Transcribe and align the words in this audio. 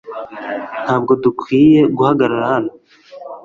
Ntabwo 0.83 1.11
dukwiye 1.23 1.79
guhagarara 1.95 2.45
hano. 2.53 2.71